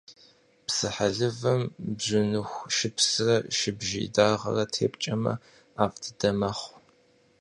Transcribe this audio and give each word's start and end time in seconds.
Псыхьэлывэм 0.65 1.61
бжьыныху 1.97 2.67
шыпсрэ 2.75 3.35
шыбжий 3.57 4.07
дагъэрэ 4.15 4.63
тепкӏэжмэ, 4.73 5.33
ӏэфӏ 5.75 5.97
дыдэ 6.01 6.29
мэхъу. 6.39 6.73